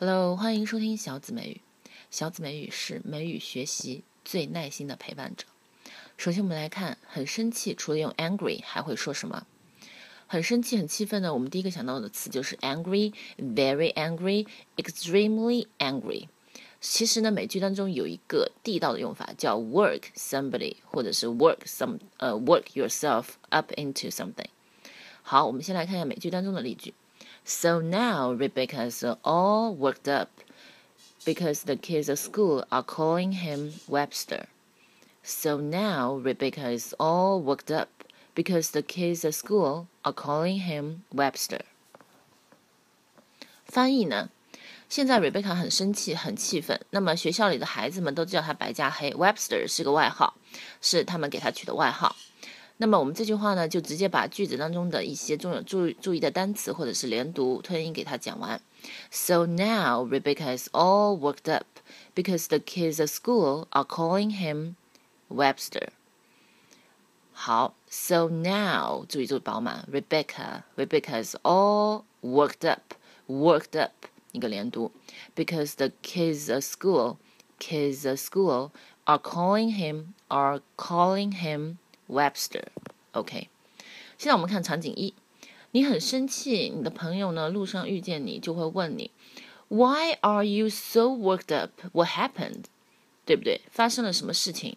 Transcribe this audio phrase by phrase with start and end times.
[0.00, 1.60] Hello，欢迎收听小紫美语。
[2.08, 5.44] 小紫美语是美语学习最耐心的陪伴者。
[6.16, 9.44] 首先，我们来看很生气，除了用 angry，还会说什么？
[10.28, 11.34] 很生气、很气愤呢？
[11.34, 16.28] 我们第一个想到的词就是 angry，very angry，extremely angry。
[16.80, 24.46] 其实呢，美剧当中有一个地道的用法叫 work somebody，或者是 work some，呃，work yourself up into something。
[25.22, 26.94] 好，我们先来看一下美剧当中的例句。
[27.47, 30.29] So now Rebecca is all worked up
[31.25, 34.45] because the kids at school are calling him Webster.
[35.23, 37.89] So now Rebecca is all worked up
[38.35, 41.61] because the kids at school are calling him Webster.
[43.65, 44.29] 翻译呢？
[44.89, 46.79] 现在 Rebecca 很生气，很气愤。
[46.91, 50.35] 那么学校里的孩子们都叫他白加黑，Webster 是个外号，
[50.81, 52.15] 是他们给他取的外号。
[52.77, 58.59] 那么我们这句话呢，就直接把句子当中的一些重有注注意的单词或者是连读、吞音给它讲完。
[59.11, 61.65] So now Rebecca is all worked up
[62.15, 64.73] because the kids at school are calling him
[65.29, 65.89] Webster.
[67.31, 72.95] 好，So now 注意注意饱满，Rebecca Rebecca is all worked up
[73.27, 73.91] worked up
[74.33, 74.91] 一个连读，
[75.35, 77.17] because the kids at school
[77.59, 78.71] kids at school
[79.05, 81.77] are calling him are calling him
[83.12, 83.48] OK，。
[84.16, 85.14] 现在我们看场景一，
[85.70, 89.10] 你很生气，你的朋友呢路上遇见你就会问你
[89.68, 92.64] ，Why are you so worked up？What happened？
[93.24, 93.60] 对不对？
[93.70, 94.76] 发生了什么事情？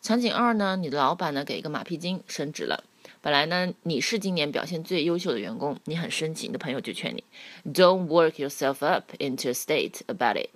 [0.00, 2.84] 场景二呢，你的老板呢给一个马屁精升职了，
[3.20, 7.24] 本来呢你是今年表现最优秀的员工，你很生气，你的朋友就劝你
[7.72, 10.50] ，Don't work yourself up into a state about it.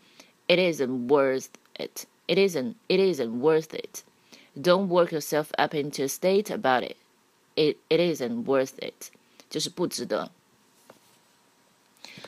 [0.47, 2.05] It isn't worth it.
[2.27, 2.75] It isn't.
[2.89, 4.03] It isn't worth it.
[4.56, 6.98] Don't work yourself up into a state about it.
[7.56, 9.12] It it isn't worth it.
[9.50, 10.32] 就是不值得。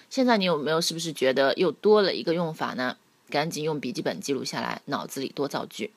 [0.09, 2.97] 现在你有没有是不是觉得又多了一个用法呢？
[3.29, 5.91] 赶紧用笔记本记录下来，脑子里多造句。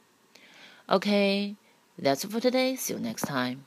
[0.87, 1.56] Okay,
[1.98, 2.77] that's for today.
[2.77, 3.60] See you next time.